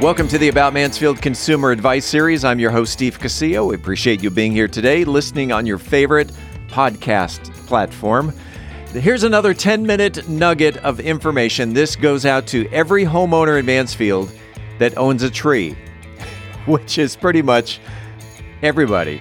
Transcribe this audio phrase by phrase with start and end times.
[0.00, 2.44] Welcome to the About Mansfield Consumer Advice Series.
[2.44, 3.70] I'm your host, Steve Casillo.
[3.70, 6.30] We appreciate you being here today, listening on your favorite
[6.68, 8.32] podcast platform.
[8.92, 11.72] Here's another 10 minute nugget of information.
[11.72, 14.32] This goes out to every homeowner in Mansfield
[14.78, 15.76] that owns a tree,
[16.66, 17.80] which is pretty much
[18.62, 19.20] everybody.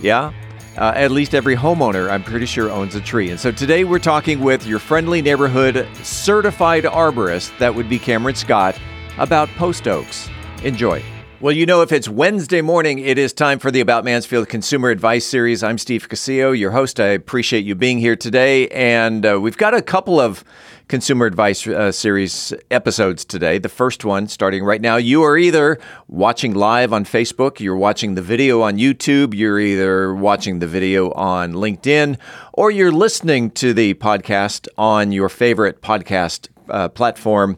[0.00, 0.32] Yeah?
[0.76, 3.30] Uh, at least every homeowner, I'm pretty sure, owns a tree.
[3.30, 8.34] And so today we're talking with your friendly neighborhood certified arborist, that would be Cameron
[8.34, 8.76] Scott
[9.18, 10.28] about post oaks.
[10.62, 11.02] Enjoy.
[11.40, 14.90] Well, you know, if it's Wednesday morning, it is time for the About Mansfield Consumer
[14.90, 15.62] Advice Series.
[15.62, 17.00] I'm Steve Casillo, your host.
[17.00, 18.68] I appreciate you being here today.
[18.68, 20.44] And uh, we've got a couple of
[20.88, 23.56] Consumer Advice uh, Series episodes today.
[23.56, 24.96] The first one starting right now.
[24.96, 30.14] You are either watching live on Facebook, you're watching the video on YouTube, you're either
[30.14, 32.18] watching the video on LinkedIn,
[32.52, 37.56] or you're listening to the podcast on your favorite podcast uh, platform.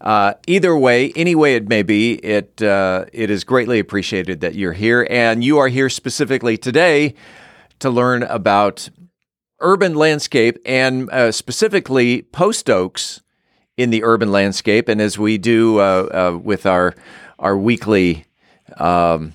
[0.00, 4.54] Uh, either way, any way it may be, it uh, it is greatly appreciated that
[4.54, 7.14] you're here, and you are here specifically today
[7.78, 8.90] to learn about
[9.60, 13.22] urban landscape and uh, specifically post oaks
[13.78, 14.88] in the urban landscape.
[14.88, 16.94] And as we do uh, uh, with our
[17.38, 18.26] our weekly.
[18.76, 19.34] Um,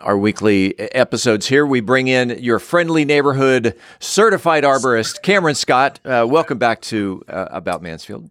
[0.00, 1.66] our weekly episodes here.
[1.66, 6.00] We bring in your friendly neighborhood certified arborist, Cameron Scott.
[6.04, 8.30] Uh, welcome back to uh, About Mansfield.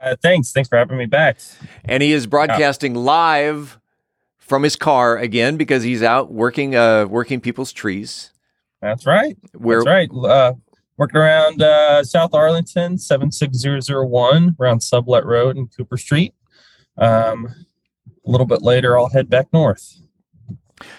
[0.00, 0.52] Uh, thanks.
[0.52, 1.38] Thanks for having me back.
[1.84, 3.00] And he is broadcasting yeah.
[3.02, 3.78] live
[4.38, 8.32] from his car again because he's out working uh, working people's trees.
[8.80, 9.36] That's right.
[9.52, 10.10] Where, That's right.
[10.10, 10.54] Uh,
[10.96, 16.34] working around uh, South Arlington, 76001, around Sublett Road and Cooper Street.
[16.96, 17.46] Um,
[18.26, 19.98] a little bit later, I'll head back north.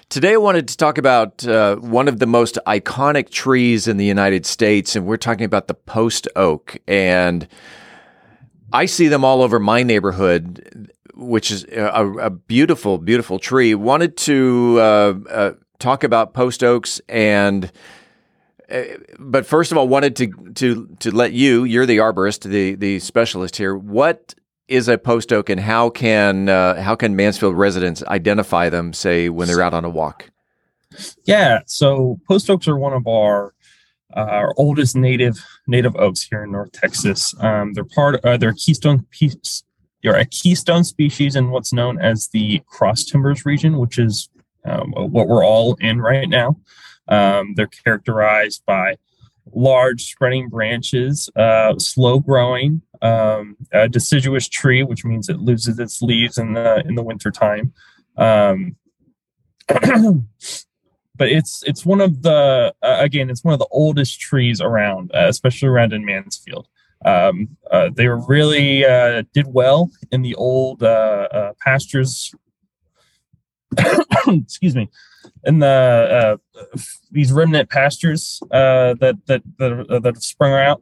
[0.10, 4.06] Today, I wanted to talk about uh, one of the most iconic trees in the
[4.06, 6.78] United States, and we're talking about the post oak.
[6.88, 7.48] And
[8.74, 13.76] I see them all over my neighborhood, which is a, a beautiful, beautiful tree.
[13.76, 17.72] Wanted to uh, uh, talk about post oaks and.
[18.70, 18.84] Uh,
[19.20, 23.00] but first of all, wanted to to to let you, you're the arborist, the the
[23.00, 23.76] specialist here.
[23.76, 24.34] What
[24.70, 29.28] is a post oak, and how can uh, how can Mansfield residents identify them, say
[29.28, 30.32] when they're out on a walk?
[31.26, 33.54] Yeah, so post oaks are one of our
[34.16, 37.34] uh, our oldest native native oaks here in North Texas.
[37.40, 39.64] Um, they're part uh, they're keystone piece.
[40.04, 44.30] They're a keystone species in what's known as the cross timbers region, which is
[44.66, 46.58] um, what we're all in right now.
[47.08, 48.96] Um, they're characterized by
[49.54, 56.02] large spreading branches, uh, slow growing, um, a deciduous tree, which means it loses its
[56.02, 57.74] leaves in the in the winter time.
[61.22, 65.12] But it's it's one of the uh, again it's one of the oldest trees around,
[65.14, 66.68] uh, especially around in Mansfield.
[67.06, 72.34] Um, uh, they really uh, did well in the old uh, uh, pastures.
[74.28, 74.90] excuse me,
[75.44, 76.40] in the
[77.12, 80.82] these remnant pastures that that that, that have sprung out.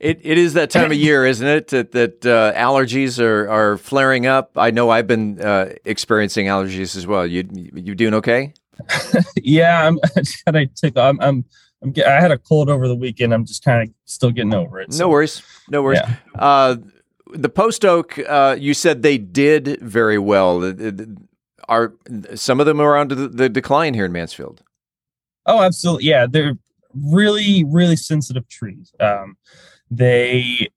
[0.00, 1.68] It, it is that time of year, isn't it?
[1.68, 4.50] That, that uh, allergies are, are flaring up.
[4.56, 7.26] I know I've been uh, experiencing allergies as well.
[7.26, 8.52] You you doing okay?
[9.36, 9.98] yeah, I'm
[10.46, 10.96] of tick.
[10.96, 11.44] I'm, I'm,
[11.82, 13.32] I'm, I had a cold over the weekend.
[13.34, 14.92] I'm just kind of still getting over it.
[14.92, 15.04] So.
[15.04, 15.42] No worries.
[15.68, 16.00] No worries.
[16.02, 16.16] Yeah.
[16.34, 16.76] Uh,
[17.32, 20.74] the post oak, uh, you said they did very well.
[21.68, 21.94] Are
[22.34, 24.62] some of them are on the, the decline here in Mansfield?
[25.46, 26.04] Oh, absolutely.
[26.04, 26.56] Yeah, they're
[26.94, 28.92] really, really sensitive trees.
[29.00, 29.36] Um,
[29.90, 30.68] they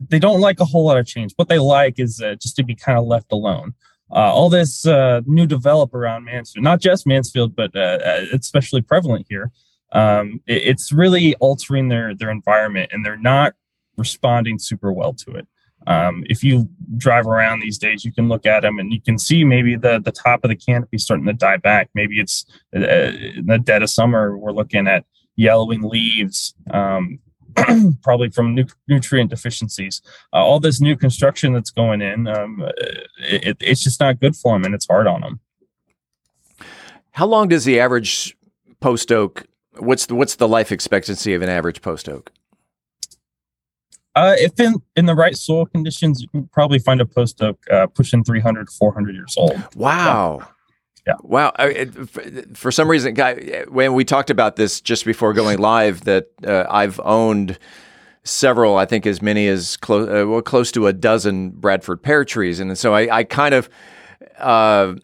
[0.00, 1.32] they don't like a whole lot of change.
[1.36, 3.74] What they like is uh, just to be kind of left alone
[4.14, 8.80] uh, all this uh, new develop around Mansfield, not just Mansfield, but uh, uh especially
[8.80, 9.50] prevalent here.
[9.92, 13.54] Um, it, it's really altering their their environment, and they're not
[13.96, 15.46] responding super well to it.
[15.86, 19.18] Um, if you drive around these days, you can look at them and you can
[19.18, 21.90] see maybe the the top of the canopy starting to die back.
[21.94, 24.38] Maybe it's uh, in the dead of summer.
[24.38, 25.04] We're looking at
[25.36, 26.54] yellowing leaves.
[26.70, 27.18] Um,
[28.02, 30.02] probably from nu- nutrient deficiencies.
[30.32, 32.64] Uh, all this new construction that's going in, um,
[33.18, 35.40] it, it's just not good for them, and it's hard on them.
[37.12, 38.36] How long does the average
[38.80, 39.46] post oak?
[39.78, 42.32] What's the what's the life expectancy of an average post oak?
[44.16, 47.58] Uh, if in, in the right soil conditions, you can probably find a post oak
[47.70, 49.60] uh, pushing 300 400 years old.
[49.74, 50.48] Wow.
[51.06, 51.14] Yeah.
[51.22, 51.52] Wow.
[52.54, 53.14] For some reason,
[53.68, 57.58] when we talked about this just before going live, that uh, I've owned
[58.24, 62.24] several, I think as many as close, uh, well, close to a dozen Bradford pear
[62.24, 63.68] trees, and so I, I kind of,
[64.38, 64.94] uh,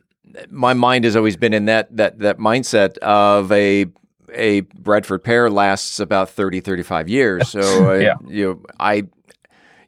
[0.48, 3.86] my mind has always been in that that that mindset of a
[4.32, 7.48] a Bradford pear lasts about 30, 35 years.
[7.48, 7.60] So
[7.90, 8.14] uh, yeah.
[8.26, 9.04] you know, I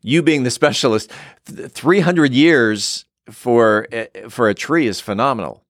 [0.03, 1.11] you being the specialist,
[1.47, 5.62] three hundred years for eh, for a tree is phenomenal.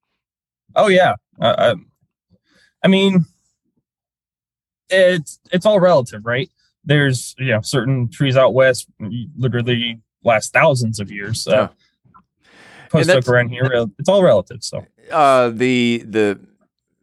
[0.75, 1.75] Oh yeah, uh,
[2.83, 3.27] I mean,
[4.89, 6.51] it's it's all relative, right?
[6.85, 8.87] There's you know certain trees out west
[9.37, 11.47] literally last thousands of years.
[11.47, 11.69] Uh,
[12.91, 14.63] post oak around here, it's all relative.
[14.63, 16.41] So uh, the the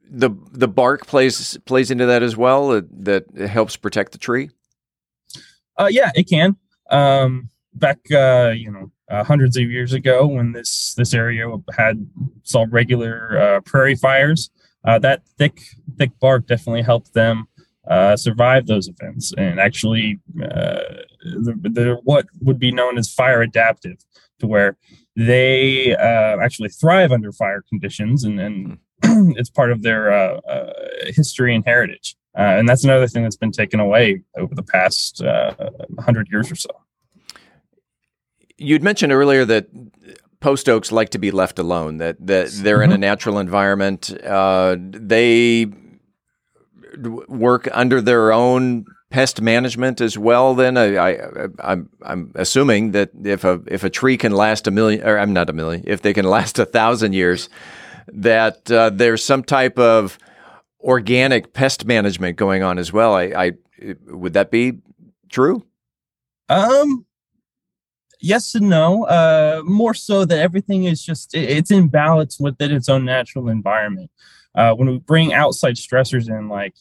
[0.10, 2.72] the the bark plays plays into that as well.
[2.72, 4.50] Uh, that helps protect the tree.
[5.78, 6.58] Uh, yeah, it can.
[6.90, 11.46] Um, back, uh, you know, uh, hundreds of years ago, when this this area
[11.78, 12.08] had
[12.44, 14.50] saw regular uh, prairie fires,
[14.86, 15.62] uh, that thick
[15.98, 17.48] thick bark definitely helped them
[17.90, 23.42] uh, survive those events and actually uh, the, the, what would be known as fire
[23.42, 23.98] adaptive,
[24.40, 24.78] to where
[25.16, 29.32] they uh, actually thrive under fire conditions and, and hmm.
[29.38, 30.74] it's part of their uh, uh,
[31.08, 32.16] history and heritage.
[32.38, 35.22] Uh, and that's another thing that's been taken away over the past
[36.00, 36.70] hundred years or so.
[38.60, 39.68] You'd mentioned earlier that
[40.40, 41.98] post oaks like to be left alone.
[41.98, 42.84] That that they're mm-hmm.
[42.84, 43.02] in a mm-hmm.
[43.02, 44.12] natural environment.
[44.24, 45.68] Uh, they
[46.98, 50.54] work under their own pest management as well.
[50.56, 54.72] Then I, I I'm I'm assuming that if a if a tree can last a
[54.72, 57.50] million, or I'm not a million, if they can last a thousand years,
[58.08, 60.18] that uh, there's some type of
[60.82, 63.14] organic pest management going on as well.
[63.16, 63.52] I, I
[64.08, 64.80] would that be
[65.30, 65.66] true?
[66.48, 67.06] Um,
[68.20, 69.06] yes and no.
[69.06, 74.12] Uh, more so that everything is just it's in balance within its own natural environment.
[74.56, 76.76] Uh, when we bring outside stressors in, like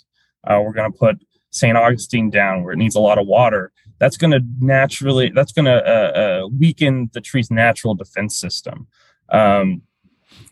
[0.44, 1.16] uh, we're going to put
[1.50, 1.76] St.
[1.76, 5.64] Augustine down where it needs a lot of water, that's going to naturally that's going
[5.64, 8.86] to uh, uh, weaken the tree's natural defense system.
[9.30, 9.82] Um,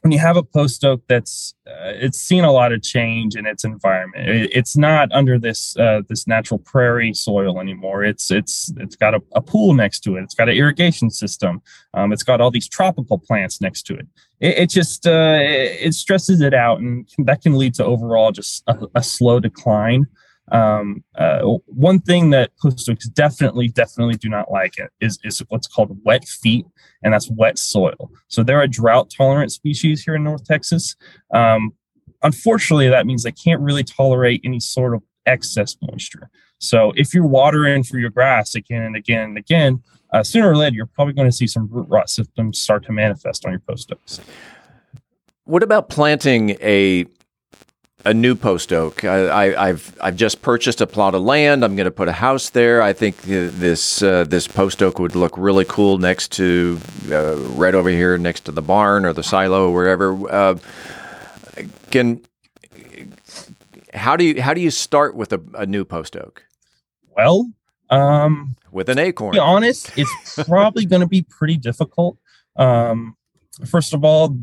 [0.03, 3.47] when you have a post oak that's uh, it's seen a lot of change in
[3.47, 4.29] its environment.
[4.29, 8.05] It, it's not under this uh, this natural prairie soil anymore.
[8.05, 10.23] It's it's it's got a, a pool next to it.
[10.23, 11.61] It's got an irrigation system.
[11.95, 14.07] Um, it's got all these tropical plants next to it.
[14.41, 18.33] It, it just uh, it, it, stresses it out and that can lead to overall
[18.33, 20.07] just a, a slow decline
[20.53, 25.67] um, uh, one thing that post oaks definitely, definitely do not like is, is what's
[25.67, 26.67] called wet feet,
[27.03, 28.11] and that's wet soil.
[28.29, 30.97] So they're a drought tolerant species here in North Texas.
[31.35, 31.73] Um,
[32.23, 36.31] unfortunately, that means they can't really tolerate any sort of excess moisture.
[36.59, 39.83] So if you're watering for your grass again and again and again,
[40.13, 42.93] uh, sooner or later, you're probably going to see some root rot symptoms start to
[42.93, 44.21] manifest on your post oaks.
[45.45, 47.07] What about planting a
[48.07, 49.05] a new post oak.
[49.05, 51.65] I, have I've just purchased a plot of land.
[51.65, 52.81] I'm going to put a house there.
[52.81, 56.79] I think this uh, this post oak would look really cool next to
[57.11, 60.33] uh, right over here next to the barn or the silo or wherever.
[60.33, 60.59] Uh,
[61.91, 62.21] can
[63.93, 66.45] how do you how do you start with a, a new post oak?
[67.17, 67.51] Well,
[67.91, 69.33] um, with an acorn.
[69.33, 72.19] To be honest, it's probably going to be pretty difficult.
[72.55, 73.17] Um,
[73.67, 74.39] first of all,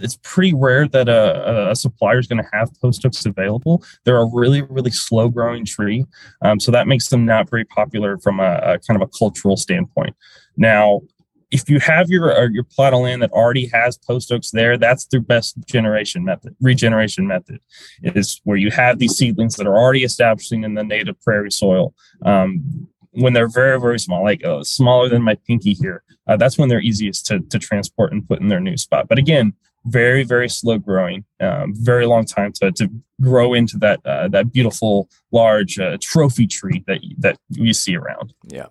[0.00, 3.82] it's pretty rare that a, a supplier is going to have post oaks available.
[4.04, 6.04] They're a really, really slow growing tree.
[6.42, 9.56] Um, so that makes them not very popular from a, a, kind of a cultural
[9.56, 10.14] standpoint.
[10.56, 11.02] Now,
[11.50, 14.76] if you have your uh, your plot of land that already has post oaks there,
[14.76, 17.60] that's the best generation method, regeneration method,
[18.02, 21.94] is where you have these seedlings that are already establishing in the native prairie soil.
[22.22, 26.58] Um, when they're very very small like uh, smaller than my pinky here uh, that's
[26.58, 29.52] when they're easiest to, to transport and put in their new spot but again
[29.88, 32.90] very very slow growing um, very long time to, to
[33.20, 38.32] grow into that uh, that beautiful large uh, trophy tree that that you see around.
[38.46, 38.66] Yeah.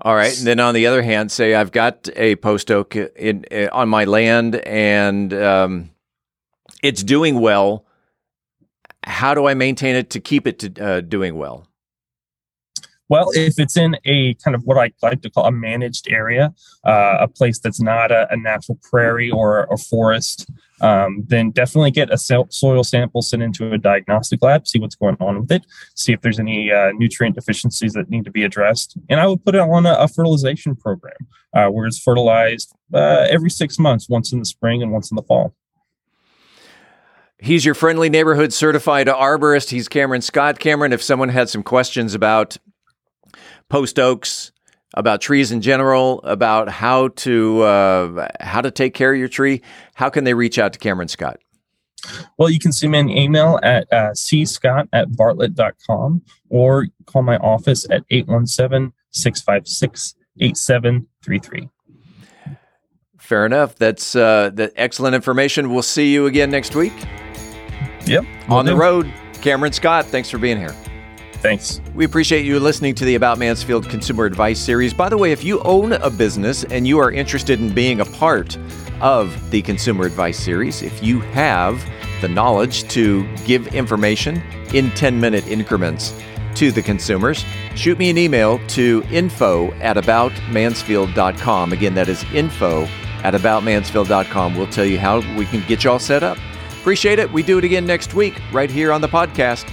[0.00, 0.36] All right.
[0.36, 3.70] And then on the other hand say i've got a post oak in, in uh,
[3.72, 5.90] on my land and um,
[6.82, 7.84] it's doing well.
[9.04, 11.67] How do i maintain it to keep it to, uh, doing well
[13.08, 16.54] well, if it's in a kind of what I like to call a managed area,
[16.86, 20.50] uh, a place that's not a, a natural prairie or a forest,
[20.80, 25.16] um, then definitely get a soil sample sent into a diagnostic lab, see what's going
[25.20, 28.96] on with it, see if there's any uh, nutrient deficiencies that need to be addressed.
[29.08, 31.16] And I would put it on a, a fertilization program
[31.54, 35.16] uh, where it's fertilized uh, every six months, once in the spring and once in
[35.16, 35.54] the fall.
[37.40, 39.70] He's your friendly neighborhood certified arborist.
[39.70, 40.58] He's Cameron Scott.
[40.58, 42.56] Cameron, if someone had some questions about
[43.68, 44.52] post oaks,
[44.94, 49.62] about trees in general, about how to uh, how to take care of your tree,
[49.94, 51.38] how can they reach out to Cameron Scott?
[52.38, 57.36] Well, you can send me an email at uh, cscott at bartlett.com or call my
[57.38, 61.68] office at 817 656 8733.
[63.18, 63.74] Fair enough.
[63.76, 65.70] That's uh, that excellent information.
[65.70, 66.94] We'll see you again next week.
[68.06, 68.24] Yep.
[68.48, 70.74] On the road, Cameron Scott, thanks for being here.
[71.40, 71.80] Thanks.
[71.94, 74.92] We appreciate you listening to the About Mansfield Consumer Advice Series.
[74.92, 78.04] By the way, if you own a business and you are interested in being a
[78.04, 78.58] part
[79.00, 81.84] of the Consumer Advice Series, if you have
[82.20, 84.42] the knowledge to give information
[84.74, 86.12] in 10 minute increments
[86.56, 87.44] to the consumers,
[87.76, 91.72] shoot me an email to info at aboutmansfield.com.
[91.72, 92.82] Again, that is info
[93.22, 94.56] at aboutmansfield.com.
[94.56, 96.36] We'll tell you how we can get you all set up.
[96.80, 97.30] Appreciate it.
[97.32, 99.70] We do it again next week, right here on the podcast.